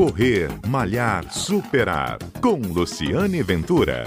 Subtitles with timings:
[0.00, 2.16] Correr, Malhar, Superar.
[2.40, 4.04] Com Luciane Ventura.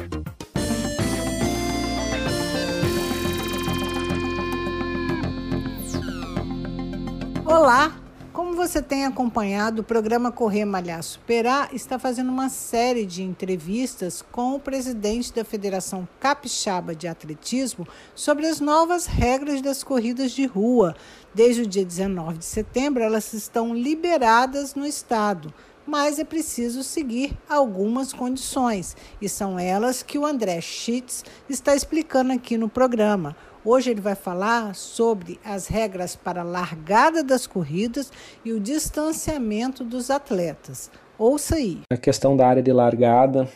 [7.45, 7.95] Olá!
[8.33, 14.25] Como você tem acompanhado, o programa Correr Malhar Superar está fazendo uma série de entrevistas
[14.31, 20.47] com o presidente da Federação Capixaba de Atletismo sobre as novas regras das corridas de
[20.47, 20.95] rua.
[21.35, 25.53] Desde o dia 19 de setembro, elas estão liberadas no estado
[25.85, 32.31] mas é preciso seguir algumas condições, e são elas que o André Schitz está explicando
[32.31, 33.35] aqui no programa.
[33.65, 38.11] Hoje ele vai falar sobre as regras para a largada das corridas
[38.43, 40.91] e o distanciamento dos atletas.
[41.17, 41.79] Ouça aí.
[41.89, 43.47] A questão da área de largada,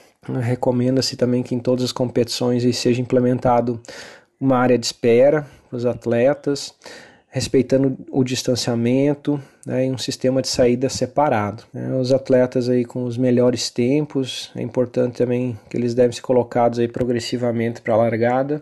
[0.41, 3.81] recomenda-se também que em todas as competições seja implementado
[4.39, 6.73] uma área de espera para os atletas,
[7.37, 11.63] respeitando o distanciamento né, e um sistema de saída separado.
[11.71, 11.95] Né.
[11.95, 16.79] Os atletas aí com os melhores tempos, é importante também que eles devem ser colocados
[16.79, 18.61] aí progressivamente para a largada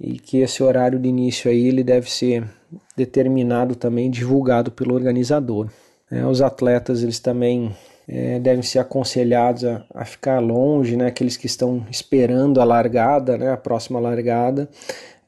[0.00, 2.44] e que esse horário de início aí ele deve ser
[2.96, 5.68] determinado também, divulgado pelo organizador.
[6.10, 7.76] É, os atletas eles também
[8.08, 13.36] é, devem ser aconselhados a, a, ficar longe, né, aqueles que estão esperando a largada,
[13.36, 14.68] né, a próxima largada,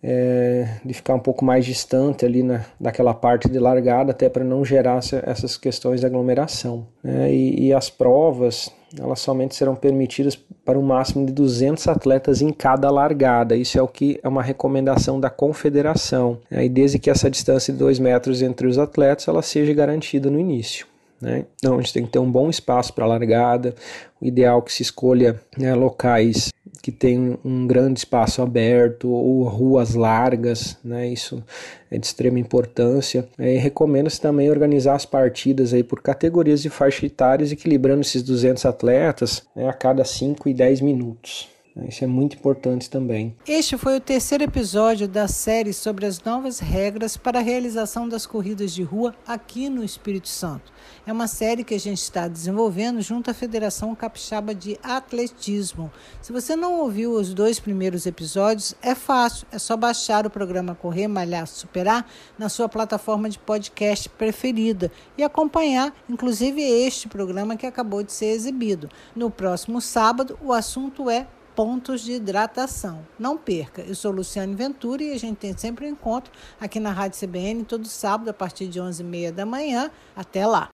[0.02, 4.42] é, de ficar um pouco mais distante ali na, daquela parte de largada, até para
[4.42, 6.86] não gerar essa, essas questões de aglomeração.
[7.02, 7.32] Né?
[7.32, 12.52] E, e, as provas, elas somente serão permitidas para um máximo de 200 atletas em
[12.52, 13.54] cada largada.
[13.54, 16.38] Isso é o que é uma recomendação da confederação.
[16.50, 16.64] Né?
[16.64, 20.40] E desde que essa distância de 2 metros entre os atletas ela seja garantida no
[20.40, 20.86] início.
[21.20, 21.46] Né?
[21.56, 23.72] Então a gente tem que ter um bom espaço para largada.
[24.20, 26.50] O ideal é que se escolha né, locais
[26.80, 31.08] que tem um grande espaço aberto ou ruas largas, né?
[31.08, 31.42] Isso
[31.90, 33.28] é de extrema importância.
[33.38, 38.64] É, Recomenda-se também organizar as partidas aí por categorias de faixa etárias, equilibrando esses 200
[38.64, 41.51] atletas né, a cada 5 e 10 minutos.
[41.88, 43.34] Isso é muito importante também.
[43.48, 48.26] Este foi o terceiro episódio da série sobre as novas regras para a realização das
[48.26, 50.70] corridas de rua aqui no Espírito Santo.
[51.06, 55.90] É uma série que a gente está desenvolvendo junto à Federação Capixaba de Atletismo.
[56.20, 60.74] Se você não ouviu os dois primeiros episódios, é fácil, é só baixar o programa
[60.74, 62.06] Correr, Malhar, Superar
[62.38, 68.26] na sua plataforma de podcast preferida e acompanhar, inclusive, este programa que acabou de ser
[68.26, 68.90] exibido.
[69.16, 73.06] No próximo sábado, o assunto é pontos de hidratação.
[73.18, 76.92] Não perca, eu sou Luciane Ventura e a gente tem sempre um encontro aqui na
[76.92, 79.90] Rádio CBN todo sábado a partir de 11h30 da manhã.
[80.16, 80.68] Até lá!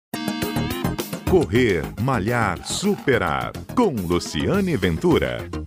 [1.31, 5.66] Correr, Malhar, Superar com Luciane Ventura.